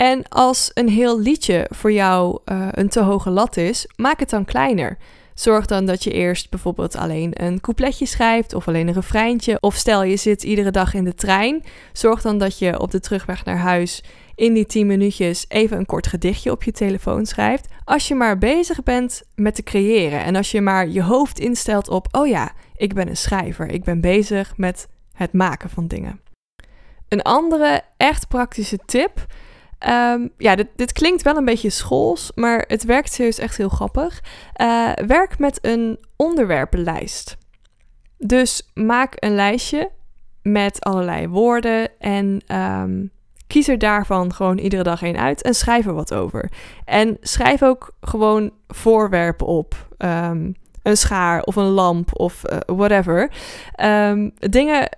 En 0.00 0.28
als 0.28 0.70
een 0.74 0.88
heel 0.88 1.20
liedje 1.20 1.66
voor 1.70 1.92
jou 1.92 2.38
uh, 2.44 2.68
een 2.70 2.88
te 2.88 3.00
hoge 3.00 3.30
lat 3.30 3.56
is, 3.56 3.86
maak 3.96 4.20
het 4.20 4.30
dan 4.30 4.44
kleiner. 4.44 4.98
Zorg 5.34 5.66
dan 5.66 5.86
dat 5.86 6.04
je 6.04 6.10
eerst 6.10 6.50
bijvoorbeeld 6.50 6.96
alleen 6.96 7.44
een 7.44 7.60
coupletje 7.60 8.06
schrijft 8.06 8.54
of 8.54 8.68
alleen 8.68 8.88
een 8.88 8.94
refreintje. 8.94 9.60
Of 9.60 9.74
stel 9.74 10.02
je 10.02 10.16
zit 10.16 10.42
iedere 10.42 10.70
dag 10.70 10.94
in 10.94 11.04
de 11.04 11.14
trein. 11.14 11.62
Zorg 11.92 12.22
dan 12.22 12.38
dat 12.38 12.58
je 12.58 12.80
op 12.80 12.90
de 12.90 13.00
terugweg 13.00 13.44
naar 13.44 13.56
huis 13.56 14.02
in 14.34 14.52
die 14.52 14.66
10 14.66 14.86
minuutjes 14.86 15.44
even 15.48 15.78
een 15.78 15.86
kort 15.86 16.06
gedichtje 16.06 16.50
op 16.50 16.62
je 16.62 16.72
telefoon 16.72 17.26
schrijft. 17.26 17.68
Als 17.84 18.08
je 18.08 18.14
maar 18.14 18.38
bezig 18.38 18.82
bent 18.82 19.22
met 19.34 19.54
te 19.54 19.62
creëren 19.62 20.24
en 20.24 20.36
als 20.36 20.50
je 20.50 20.60
maar 20.60 20.88
je 20.88 21.02
hoofd 21.02 21.38
instelt 21.38 21.88
op: 21.88 22.08
oh 22.10 22.26
ja, 22.26 22.52
ik 22.76 22.94
ben 22.94 23.08
een 23.08 23.16
schrijver. 23.16 23.70
Ik 23.70 23.84
ben 23.84 24.00
bezig 24.00 24.56
met 24.56 24.88
het 25.12 25.32
maken 25.32 25.70
van 25.70 25.86
dingen. 25.86 26.20
Een 27.08 27.22
andere 27.22 27.82
echt 27.96 28.28
praktische 28.28 28.78
tip 28.86 29.26
Um, 29.88 30.30
ja, 30.38 30.54
dit, 30.54 30.66
dit, 30.76 30.92
klinkt 30.92 31.22
wel 31.22 31.36
een 31.36 31.44
beetje 31.44 31.70
schools, 31.70 32.32
maar 32.34 32.64
het 32.68 32.84
werkt 32.84 33.12
serieus 33.12 33.38
echt 33.38 33.56
heel 33.56 33.68
grappig. 33.68 34.22
Uh, 34.60 34.92
werk 35.06 35.38
met 35.38 35.58
een 35.62 35.98
onderwerpenlijst. 36.16 37.36
Dus 38.18 38.70
maak 38.74 39.12
een 39.16 39.34
lijstje 39.34 39.90
met 40.42 40.84
allerlei 40.84 41.28
woorden 41.28 41.98
en 41.98 42.42
um, 42.56 43.10
kies 43.46 43.68
er 43.68 43.78
daarvan 43.78 44.34
gewoon 44.34 44.58
iedere 44.58 44.82
dag 44.82 45.02
één 45.02 45.18
uit 45.18 45.42
en 45.42 45.54
schrijf 45.54 45.86
er 45.86 45.94
wat 45.94 46.14
over. 46.14 46.50
En 46.84 47.16
schrijf 47.20 47.62
ook 47.62 47.92
gewoon 48.00 48.50
voorwerpen 48.68 49.46
op. 49.46 49.88
Um, 49.98 50.54
een 50.82 50.96
schaar 50.96 51.42
of 51.42 51.56
een 51.56 51.64
lamp 51.64 52.20
of 52.20 52.42
uh, 52.52 52.58
whatever. 52.76 53.30
dingen 54.38 54.88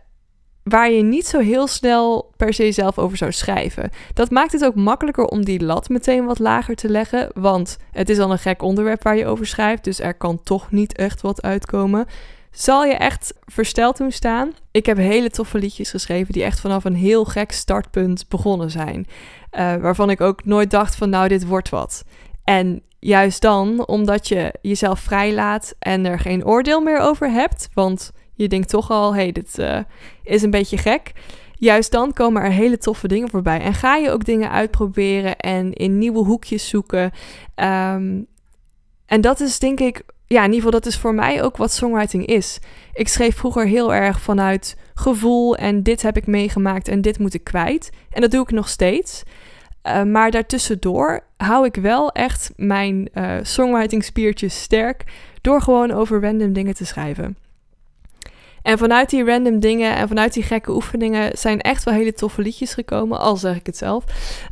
waar 0.63 0.91
je 0.91 1.03
niet 1.03 1.27
zo 1.27 1.39
heel 1.39 1.67
snel 1.67 2.33
per 2.37 2.55
se 2.55 2.73
zelf 2.73 2.99
over 2.99 3.17
zou 3.17 3.33
schrijven. 3.33 3.91
Dat 4.15 4.31
maakt 4.31 4.53
het 4.53 4.65
ook 4.65 4.75
makkelijker 4.75 5.25
om 5.25 5.45
die 5.45 5.65
lat 5.65 5.89
meteen 5.89 6.25
wat 6.25 6.39
lager 6.39 6.75
te 6.75 6.89
leggen, 6.89 7.31
want 7.35 7.79
het 7.91 8.09
is 8.09 8.19
al 8.19 8.31
een 8.31 8.39
gek 8.39 8.63
onderwerp 8.63 9.03
waar 9.03 9.17
je 9.17 9.27
over 9.27 9.47
schrijft, 9.47 9.85
dus 9.85 10.01
er 10.01 10.15
kan 10.15 10.43
toch 10.43 10.71
niet 10.71 10.97
echt 10.97 11.21
wat 11.21 11.43
uitkomen. 11.43 12.07
Zal 12.51 12.85
je 12.85 12.95
echt 12.95 13.35
versteld 13.45 13.97
doen 13.97 14.13
staan? 14.13 14.53
Ik 14.71 14.87
heb 14.87 14.97
hele 14.97 15.31
toffe 15.31 15.59
liedjes 15.59 15.91
geschreven 15.91 16.33
die 16.33 16.43
echt 16.43 16.61
vanaf 16.61 16.85
een 16.85 16.95
heel 16.95 17.25
gek 17.25 17.53
startpunt 17.53 18.29
begonnen 18.29 18.71
zijn. 18.71 19.07
Uh, 19.53 19.77
waarvan 19.77 20.11
ik 20.11 20.21
ook 20.21 20.45
nooit 20.45 20.71
dacht 20.71 20.97
van 20.97 21.11
nou, 21.11 21.29
dit 21.29 21.47
wordt 21.47 21.69
wat. 21.69 22.05
En 22.45 22.83
juist 22.99 23.41
dan, 23.41 23.87
omdat 23.87 24.29
je 24.29 24.55
jezelf 24.63 25.01
vrijlaat 25.01 25.75
en 25.79 26.07
er 26.07 26.19
geen 26.19 26.47
oordeel 26.47 26.81
meer 26.81 26.99
over 26.99 27.31
hebt, 27.31 27.69
want 27.75 28.13
je 28.35 28.49
denkt 28.49 28.69
toch 28.69 28.91
al, 28.91 29.15
hey, 29.15 29.33
dit 29.33 29.59
uh, 29.59 29.79
is 30.23 30.43
een 30.43 30.51
beetje 30.51 30.77
gek. 30.77 31.13
Juist 31.55 31.91
dan 31.91 32.13
komen 32.13 32.43
er 32.43 32.51
hele 32.51 32.79
toffe 32.79 33.09
dingen 33.09 33.31
voorbij. 33.31 33.61
En 33.61 33.75
ga 33.75 33.97
je 33.97 34.11
ook 34.11 34.25
dingen 34.25 34.51
uitproberen 34.51 35.37
en 35.37 35.73
in 35.73 35.99
nieuwe 35.99 36.25
hoekjes 36.25 36.69
zoeken. 36.69 37.11
Um, 37.55 38.27
en 39.07 39.21
dat 39.21 39.41
is 39.41 39.59
denk 39.59 39.81
ik, 39.81 40.03
ja, 40.27 40.39
in 40.39 40.53
ieder 40.53 40.55
geval, 40.55 40.81
dat 40.81 40.87
is 40.87 40.99
voor 40.99 41.15
mij 41.15 41.43
ook 41.43 41.57
wat 41.57 41.73
songwriting 41.73 42.27
is. 42.27 42.59
Ik 42.93 43.09
schreef 43.09 43.37
vroeger 43.37 43.67
heel 43.67 43.95
erg 43.95 44.21
vanuit 44.21 44.77
gevoel 44.95 45.57
en 45.57 45.83
dit 45.83 46.03
heb 46.03 46.17
ik 46.17 46.27
meegemaakt 46.27 46.89
en 46.89 47.01
dit 47.01 47.19
moet 47.19 47.35
ik 47.35 47.45
kwijt. 47.45 47.91
En 48.11 48.21
dat 48.21 48.31
doe 48.31 48.43
ik 48.43 48.51
nog 48.51 48.69
steeds. 48.69 49.23
Uh, 49.87 50.03
maar 50.03 50.31
daartussendoor 50.31 51.25
hou 51.37 51.67
ik 51.67 51.75
wel 51.75 52.13
echt 52.13 52.53
mijn 52.57 53.09
uh, 53.15 53.37
songwriting 53.43 54.05
spiertjes 54.05 54.63
sterk 54.63 55.05
door 55.41 55.63
gewoon 55.63 55.91
over 55.91 56.21
random 56.21 56.53
dingen 56.53 56.75
te 56.75 56.87
schrijven. 56.87 57.37
En 58.63 58.79
vanuit 58.79 59.11
die 59.11 59.25
random 59.25 59.61
dingen 59.61 59.97
en 59.97 60.09
vanuit 60.09 60.33
die 60.33 60.43
gekke 60.43 60.75
oefeningen 60.75 61.39
zijn 61.39 61.61
echt 61.61 61.85
wel 61.85 61.95
hele 61.95 62.13
toffe 62.13 62.43
liedjes 62.43 62.75
gekomen, 62.75 63.19
al 63.19 63.37
zeg 63.37 63.57
ik 63.57 63.67
het 63.67 63.77
zelf. 63.77 64.05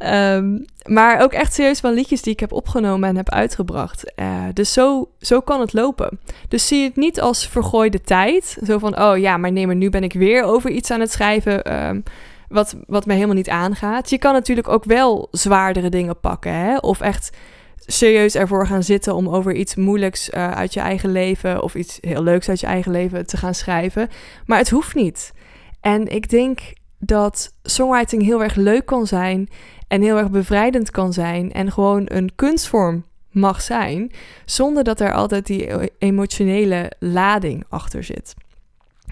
Um, 0.07 0.64
maar 0.85 1.23
ook 1.23 1.33
echt 1.33 1.55
serieus 1.55 1.81
wel 1.81 1.93
liedjes 1.93 2.23
die 2.23 2.33
ik 2.33 2.40
heb 2.40 2.52
opgenomen 2.52 3.09
en 3.09 3.17
heb 3.17 3.31
uitgebracht. 3.31 4.12
Uh, 4.17 4.45
dus 4.52 4.73
zo, 4.73 5.09
zo 5.21 5.40
kan 5.40 5.61
het 5.61 5.73
lopen. 5.73 6.21
Dus 6.49 6.67
zie 6.67 6.85
het 6.85 6.97
niet 6.97 7.21
als 7.21 7.47
vergooide 7.47 8.00
tijd. 8.00 8.59
Zo 8.67 8.79
van, 8.79 9.00
oh 9.00 9.19
ja, 9.19 9.37
maar 9.37 9.52
nee, 9.52 9.67
maar 9.67 9.76
nu 9.76 9.90
ben 9.90 10.02
ik 10.02 10.12
weer 10.12 10.43
over 10.43 10.71
iets 10.71 10.90
aan 10.90 11.00
het 11.00 11.12
schrijven. 11.12 11.87
Um, 11.88 12.02
wat, 12.49 12.76
wat 12.87 13.07
mij 13.07 13.14
helemaal 13.14 13.37
niet 13.37 13.49
aangaat. 13.49 14.11
Je 14.11 14.19
kan 14.19 14.33
natuurlijk 14.33 14.69
ook 14.69 14.85
wel 14.85 15.29
zwaardere 15.31 15.88
dingen 15.88 16.21
pakken. 16.21 16.52
Hè? 16.52 16.76
Of 16.76 17.00
echt 17.00 17.31
serieus 17.87 18.35
ervoor 18.35 18.67
gaan 18.67 18.83
zitten 18.83 19.15
om 19.15 19.29
over 19.29 19.55
iets 19.55 19.75
moeilijks 19.75 20.31
uh, 20.31 20.51
uit 20.51 20.75
je 20.75 20.81
eigen 20.81 21.13
leven 21.13 21.63
of 21.63 21.75
iets 21.75 21.99
heel 22.01 22.23
leuks 22.23 22.49
uit 22.49 22.61
je 22.61 22.67
eigen 22.67 22.93
leven 22.93 23.27
te 23.27 23.37
gaan 23.37 23.55
schrijven. 23.55 24.09
Maar 24.47 24.59
het 24.59 24.71
hoeft 24.71 24.95
niet. 24.95 25.33
En 25.81 26.07
ik 26.09 26.29
denk 26.29 26.61
dat 26.99 27.55
songwriting 27.63 28.23
heel 28.23 28.43
erg 28.43 28.55
leuk 28.55 28.87
kan 28.87 29.07
zijn 29.07 29.49
en 29.89 30.03
heel 30.03 30.19
erg 30.19 30.31
bevrijdend 30.31 30.91
kan 30.91 31.13
zijn 31.13 31.53
en 31.53 31.73
gewoon 31.73 32.03
een 32.05 32.31
kunstvorm 32.35 33.05
mag 33.31 33.63
zijn, 33.63 34.13
zonder 34.45 34.85
dat 34.85 35.01
er 35.01 35.13
altijd 35.13 35.47
die 35.47 35.91
emotionele 35.99 36.93
lading 36.99 37.65
achter 37.69 38.05
zit. 38.05 38.35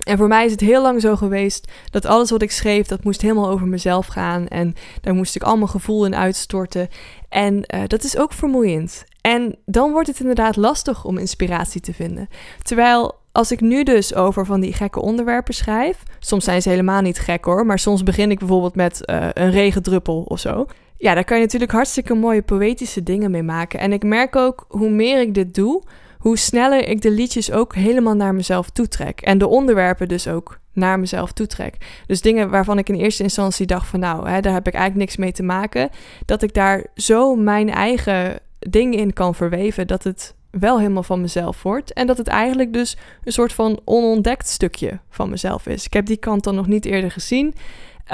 En 0.05 0.19
voor 0.19 0.29
mij 0.29 0.45
is 0.45 0.51
het 0.51 0.61
heel 0.61 0.83
lang 0.83 1.01
zo 1.01 1.17
geweest 1.17 1.71
dat 1.91 2.07
alles 2.07 2.31
wat 2.31 2.43
ik 2.43 2.51
schreef, 2.51 2.87
dat 2.87 3.05
moest 3.05 3.23
helemaal 3.23 3.49
over 3.49 3.67
mezelf 3.67 4.07
gaan. 4.07 4.49
En 4.49 4.75
daar 5.01 5.15
moest 5.15 5.37
ik 5.37 5.43
allemaal 5.43 5.69
gevoel 5.69 6.07
in 6.07 6.17
uitstorten. 6.17 6.89
En 7.29 7.65
uh, 7.75 7.83
dat 7.87 8.05
is 8.05 8.19
ook 8.19 8.33
vermoeiend. 8.33 9.05
En 9.21 9.57
dan 9.65 9.93
wordt 9.93 10.09
het 10.09 10.21
inderdaad 10.21 10.57
lastig 10.57 11.05
om 11.05 11.19
inspiratie 11.19 11.81
te 11.81 11.95
vinden. 11.95 12.29
Terwijl 12.63 13.15
als 13.33 13.53
ik 13.53 13.61
nu 13.61 13.83
dus 13.83 14.15
over 14.15 14.47
van 14.47 14.61
die 14.61 14.73
gekke 14.73 15.01
onderwerpen 15.01 15.55
schrijf, 15.55 16.03
soms 16.19 16.45
zijn 16.45 16.63
ze 16.63 16.69
helemaal 16.69 17.01
niet 17.01 17.19
gek 17.19 17.45
hoor, 17.45 17.67
maar 17.67 17.79
soms 17.79 18.03
begin 18.03 18.31
ik 18.31 18.39
bijvoorbeeld 18.39 18.75
met 18.75 19.01
uh, 19.05 19.27
een 19.33 19.51
regendruppel 19.51 20.23
of 20.23 20.41
zo. 20.41 20.67
Ja, 20.97 21.15
daar 21.15 21.25
kan 21.25 21.37
je 21.37 21.43
natuurlijk 21.43 21.73
hartstikke 21.73 22.15
mooie 22.15 22.43
poëtische 22.43 23.03
dingen 23.03 23.31
mee 23.31 23.43
maken. 23.43 23.81
En 23.81 23.93
ik 23.93 24.03
merk 24.03 24.37
ook 24.37 24.65
hoe 24.69 24.91
meer 24.91 25.21
ik 25.21 25.35
dit 25.35 25.55
doe, 25.55 25.83
hoe 26.19 26.39
sneller 26.39 26.89
ik 26.89 27.03
de 27.03 27.11
liedjes 27.11 27.53
ook 27.53 27.75
helemaal 27.75 28.15
naar 28.15 28.35
mezelf 28.35 28.71
toetrek. 28.71 29.21
En 29.21 29.39
de 29.39 29.47
onderwerpen 29.47 30.09
dus 30.09 30.29
ook 30.29 30.59
naar 30.73 31.01
mezelf 31.01 31.33
toetrek. 31.33 32.03
Dus 32.07 32.21
dingen 32.21 32.51
waarvan 32.51 32.79
ik 32.79 32.89
in 32.89 32.95
eerste 32.95 33.23
instantie 33.23 33.67
dacht 33.67 33.87
van 33.87 34.01
nou, 34.01 34.29
hè, 34.29 34.41
daar 34.41 34.53
heb 34.53 34.67
ik 34.67 34.75
eigenlijk 34.75 35.05
niks 35.05 35.17
mee 35.17 35.33
te 35.33 35.43
maken. 35.43 35.91
Dat 36.25 36.43
ik 36.43 36.55
daar 36.55 36.87
zo 36.95 37.37
mijn 37.37 37.71
eigen 37.71 38.41
dingen 38.59 38.99
in 38.99 39.13
kan 39.13 39.35
verweven 39.35 39.87
dat 39.87 40.05
het 40.05 40.35
wel 40.51 40.79
helemaal 40.79 41.03
van 41.03 41.21
mezelf 41.21 41.63
wordt. 41.63 41.93
En 41.93 42.07
dat 42.07 42.19
het 42.19 42.29
eigenlijk 42.29 42.73
dus 42.73 42.97
een 43.25 43.33
soort 43.33 43.53
van 43.53 43.81
onontdekt 43.85 44.49
stukje 44.49 44.99
van 45.11 45.31
mezelf 45.31 45.67
is. 45.67 45.85
Ik 45.85 45.93
heb 45.93 46.07
die 46.07 46.17
kant 46.17 46.45
dan 46.45 46.55
nog 46.55 46.67
niet 46.67 46.85
eerder 46.85 47.11
gezien. 47.11 47.55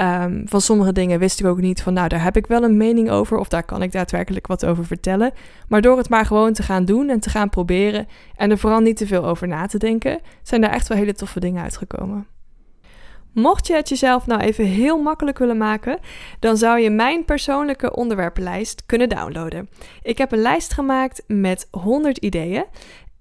Um, 0.01 0.43
van 0.45 0.61
sommige 0.61 0.91
dingen 0.91 1.19
wist 1.19 1.39
ik 1.39 1.45
ook 1.45 1.61
niet 1.61 1.81
van, 1.81 1.93
nou, 1.93 2.07
daar 2.07 2.23
heb 2.23 2.37
ik 2.37 2.47
wel 2.47 2.63
een 2.63 2.77
mening 2.77 3.09
over 3.09 3.37
of 3.37 3.47
daar 3.47 3.63
kan 3.63 3.81
ik 3.81 3.91
daadwerkelijk 3.91 4.47
wat 4.47 4.65
over 4.65 4.85
vertellen. 4.85 5.31
Maar 5.67 5.81
door 5.81 5.97
het 5.97 6.09
maar 6.09 6.25
gewoon 6.25 6.53
te 6.53 6.63
gaan 6.63 6.85
doen 6.85 7.09
en 7.09 7.19
te 7.19 7.29
gaan 7.29 7.49
proberen 7.49 8.07
en 8.35 8.51
er 8.51 8.57
vooral 8.57 8.79
niet 8.79 8.97
te 8.97 9.07
veel 9.07 9.25
over 9.25 9.47
na 9.47 9.65
te 9.65 9.77
denken, 9.77 10.19
zijn 10.43 10.61
daar 10.61 10.71
echt 10.71 10.87
wel 10.87 10.97
hele 10.97 11.13
toffe 11.13 11.39
dingen 11.39 11.63
uitgekomen. 11.63 12.27
Mocht 13.31 13.67
je 13.67 13.73
het 13.73 13.89
jezelf 13.89 14.25
nou 14.25 14.41
even 14.41 14.65
heel 14.65 15.01
makkelijk 15.01 15.37
willen 15.37 15.57
maken, 15.57 15.99
dan 16.39 16.57
zou 16.57 16.79
je 16.79 16.89
mijn 16.89 17.25
persoonlijke 17.25 17.95
onderwerpenlijst 17.95 18.83
kunnen 18.85 19.09
downloaden. 19.09 19.69
Ik 20.01 20.17
heb 20.17 20.31
een 20.31 20.41
lijst 20.41 20.73
gemaakt 20.73 21.23
met 21.27 21.67
100 21.71 22.17
ideeën. 22.17 22.65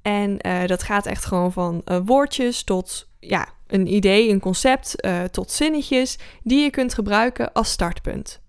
En 0.02 0.47
uh, 0.47 0.66
dat 0.66 0.83
gaat 0.83 1.07
echt 1.07 1.25
gewoon 1.25 1.52
van 1.52 1.83
uh, 1.85 1.99
woordjes 2.04 2.64
tot 2.64 3.09
ja, 3.19 3.49
een 3.66 3.94
idee, 3.94 4.28
een 4.28 4.40
concept, 4.40 5.04
uh, 5.04 5.23
tot 5.23 5.50
zinnetjes 5.50 6.18
die 6.42 6.62
je 6.62 6.71
kunt 6.71 6.94
gebruiken 6.94 7.52
als 7.52 7.71
startpunt. 7.71 8.42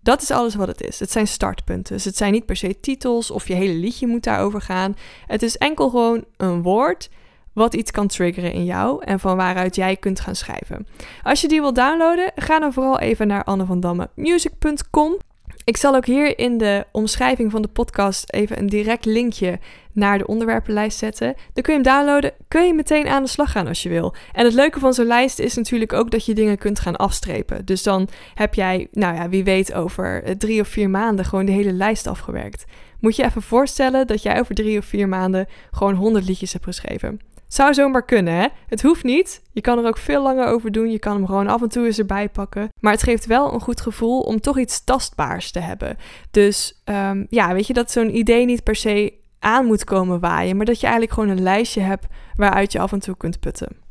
Dat 0.00 0.22
is 0.22 0.30
alles 0.30 0.54
wat 0.54 0.68
het 0.68 0.80
is. 0.80 1.00
Het 1.00 1.10
zijn 1.10 1.26
startpunten. 1.26 1.94
Dus 1.94 2.04
het 2.04 2.16
zijn 2.16 2.32
niet 2.32 2.46
per 2.46 2.56
se 2.56 2.80
titels 2.80 3.30
of 3.30 3.48
je 3.48 3.54
hele 3.54 3.74
liedje 3.74 4.06
moet 4.06 4.24
daarover 4.24 4.60
gaan. 4.60 4.96
Het 5.26 5.42
is 5.42 5.58
enkel 5.58 5.90
gewoon 5.90 6.24
een 6.36 6.62
woord 6.62 7.10
wat 7.52 7.74
iets 7.74 7.90
kan 7.90 8.06
triggeren 8.06 8.52
in 8.52 8.64
jou 8.64 9.04
en 9.04 9.20
van 9.20 9.36
waaruit 9.36 9.76
jij 9.76 9.96
kunt 9.96 10.20
gaan 10.20 10.36
schrijven. 10.36 10.86
Als 11.22 11.40
je 11.40 11.48
die 11.48 11.60
wilt 11.60 11.74
downloaden, 11.74 12.32
ga 12.34 12.58
dan 12.58 12.72
vooral 12.72 12.98
even 12.98 13.26
naar 13.26 13.44
annevandammemusic.com. 13.44 15.16
Ik 15.64 15.76
zal 15.76 15.94
ook 15.94 16.06
hier 16.06 16.38
in 16.38 16.58
de 16.58 16.86
omschrijving 16.92 17.50
van 17.50 17.62
de 17.62 17.68
podcast 17.68 18.32
even 18.32 18.58
een 18.58 18.66
direct 18.66 19.04
linkje 19.04 19.58
naar 19.92 20.18
de 20.18 20.26
onderwerpenlijst 20.26 20.98
zetten. 20.98 21.34
Dan 21.52 21.62
kun 21.62 21.74
je 21.74 21.80
hem 21.80 21.92
downloaden, 21.94 22.32
kun 22.48 22.66
je 22.66 22.74
meteen 22.74 23.08
aan 23.08 23.22
de 23.22 23.28
slag 23.28 23.52
gaan 23.52 23.66
als 23.66 23.82
je 23.82 23.88
wil. 23.88 24.14
En 24.32 24.44
het 24.44 24.54
leuke 24.54 24.78
van 24.78 24.94
zo'n 24.94 25.06
lijst 25.06 25.38
is 25.38 25.54
natuurlijk 25.54 25.92
ook 25.92 26.10
dat 26.10 26.26
je 26.26 26.34
dingen 26.34 26.58
kunt 26.58 26.80
gaan 26.80 26.96
afstrepen. 26.96 27.64
Dus 27.64 27.82
dan 27.82 28.08
heb 28.34 28.54
jij, 28.54 28.88
nou 28.92 29.14
ja, 29.14 29.28
wie 29.28 29.44
weet 29.44 29.72
over 29.72 30.22
eh, 30.22 30.34
drie 30.34 30.60
of 30.60 30.68
vier 30.68 30.90
maanden 30.90 31.24
gewoon 31.24 31.44
de 31.44 31.52
hele 31.52 31.72
lijst 31.72 32.06
afgewerkt. 32.06 32.64
Moet 33.00 33.16
je 33.16 33.24
even 33.24 33.42
voorstellen 33.42 34.06
dat 34.06 34.22
jij 34.22 34.40
over 34.40 34.54
drie 34.54 34.78
of 34.78 34.84
vier 34.84 35.08
maanden 35.08 35.46
gewoon 35.70 35.94
100 35.94 36.24
liedjes 36.24 36.52
hebt 36.52 36.64
geschreven. 36.64 37.20
Zou 37.52 37.74
zomaar 37.74 38.04
kunnen, 38.04 38.34
hè? 38.34 38.46
Het 38.66 38.82
hoeft 38.82 39.04
niet. 39.04 39.42
Je 39.50 39.60
kan 39.60 39.78
er 39.78 39.86
ook 39.86 39.98
veel 39.98 40.22
langer 40.22 40.46
over 40.46 40.72
doen. 40.72 40.90
Je 40.90 40.98
kan 40.98 41.16
hem 41.16 41.26
gewoon 41.26 41.48
af 41.48 41.62
en 41.62 41.68
toe 41.68 41.86
eens 41.86 41.98
erbij 41.98 42.28
pakken. 42.28 42.68
Maar 42.80 42.92
het 42.92 43.02
geeft 43.02 43.26
wel 43.26 43.54
een 43.54 43.60
goed 43.60 43.80
gevoel 43.80 44.20
om 44.20 44.40
toch 44.40 44.58
iets 44.58 44.84
tastbaars 44.84 45.50
te 45.50 45.60
hebben. 45.60 45.96
Dus 46.30 46.82
um, 46.84 47.26
ja, 47.30 47.52
weet 47.54 47.66
je 47.66 47.72
dat 47.72 47.90
zo'n 47.90 48.16
idee 48.16 48.44
niet 48.44 48.62
per 48.62 48.76
se 48.76 49.12
aan 49.38 49.66
moet 49.66 49.84
komen 49.84 50.20
waaien, 50.20 50.56
maar 50.56 50.66
dat 50.66 50.80
je 50.80 50.86
eigenlijk 50.86 51.14
gewoon 51.14 51.28
een 51.28 51.42
lijstje 51.42 51.80
hebt 51.80 52.06
waaruit 52.36 52.72
je 52.72 52.78
af 52.78 52.92
en 52.92 53.00
toe 53.00 53.16
kunt 53.16 53.40
putten. 53.40 53.81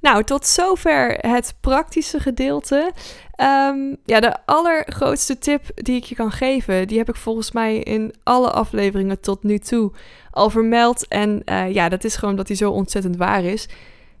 Nou, 0.00 0.24
tot 0.24 0.46
zover 0.46 1.18
het 1.20 1.54
praktische 1.60 2.20
gedeelte. 2.20 2.92
Um, 3.40 3.96
ja, 4.04 4.20
de 4.20 4.36
allergrootste 4.46 5.38
tip 5.38 5.62
die 5.74 5.96
ik 5.96 6.04
je 6.04 6.14
kan 6.14 6.32
geven, 6.32 6.86
die 6.86 6.98
heb 6.98 7.08
ik 7.08 7.16
volgens 7.16 7.52
mij 7.52 7.78
in 7.78 8.14
alle 8.22 8.50
afleveringen 8.50 9.20
tot 9.20 9.42
nu 9.42 9.58
toe 9.58 9.92
al 10.30 10.50
vermeld. 10.50 11.08
En 11.08 11.42
uh, 11.44 11.74
ja, 11.74 11.88
dat 11.88 12.04
is 12.04 12.16
gewoon 12.16 12.36
dat 12.36 12.48
hij 12.48 12.56
zo 12.56 12.70
ontzettend 12.70 13.16
waar 13.16 13.44
is. 13.44 13.68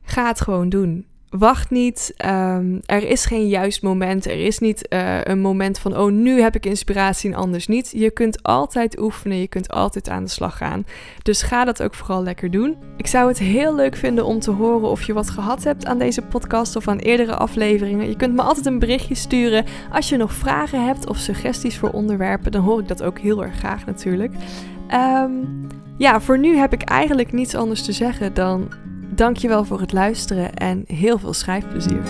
Ga 0.02 0.26
het 0.26 0.40
gewoon 0.40 0.68
doen. 0.68 1.06
Wacht 1.38 1.70
niet. 1.70 2.14
Um, 2.26 2.80
er 2.86 3.08
is 3.08 3.24
geen 3.24 3.48
juist 3.48 3.82
moment. 3.82 4.26
Er 4.26 4.44
is 4.44 4.58
niet 4.58 4.86
uh, 4.90 5.24
een 5.24 5.40
moment 5.40 5.78
van, 5.78 5.96
oh, 5.98 6.10
nu 6.12 6.40
heb 6.40 6.54
ik 6.54 6.66
inspiratie 6.66 7.30
en 7.30 7.36
anders 7.36 7.66
niet. 7.66 7.92
Je 7.94 8.10
kunt 8.10 8.42
altijd 8.42 9.00
oefenen. 9.00 9.38
Je 9.38 9.48
kunt 9.48 9.68
altijd 9.70 10.08
aan 10.08 10.24
de 10.24 10.30
slag 10.30 10.56
gaan. 10.56 10.86
Dus 11.22 11.42
ga 11.42 11.64
dat 11.64 11.82
ook 11.82 11.94
vooral 11.94 12.22
lekker 12.22 12.50
doen. 12.50 12.76
Ik 12.96 13.06
zou 13.06 13.28
het 13.28 13.38
heel 13.38 13.74
leuk 13.74 13.96
vinden 13.96 14.24
om 14.24 14.38
te 14.38 14.50
horen 14.50 14.88
of 14.88 15.02
je 15.02 15.12
wat 15.12 15.30
gehad 15.30 15.64
hebt 15.64 15.86
aan 15.86 15.98
deze 15.98 16.22
podcast 16.22 16.76
of 16.76 16.88
aan 16.88 16.98
eerdere 16.98 17.36
afleveringen. 17.36 18.08
Je 18.08 18.16
kunt 18.16 18.34
me 18.34 18.42
altijd 18.42 18.66
een 18.66 18.78
berichtje 18.78 19.14
sturen. 19.14 19.64
Als 19.92 20.08
je 20.08 20.16
nog 20.16 20.32
vragen 20.32 20.84
hebt 20.84 21.08
of 21.08 21.16
suggesties 21.16 21.78
voor 21.78 21.90
onderwerpen, 21.90 22.52
dan 22.52 22.62
hoor 22.62 22.80
ik 22.80 22.88
dat 22.88 23.02
ook 23.02 23.18
heel 23.18 23.44
erg 23.44 23.58
graag 23.58 23.86
natuurlijk. 23.86 24.32
Um, 24.94 25.66
ja, 25.98 26.20
voor 26.20 26.38
nu 26.38 26.56
heb 26.56 26.72
ik 26.72 26.82
eigenlijk 26.82 27.32
niets 27.32 27.54
anders 27.54 27.82
te 27.82 27.92
zeggen 27.92 28.34
dan 28.34 28.68
Dankjewel 29.16 29.64
voor 29.64 29.80
het 29.80 29.92
luisteren 29.92 30.54
en 30.54 30.84
heel 30.86 31.18
veel 31.18 31.32
schrijfplezier. 31.32 32.02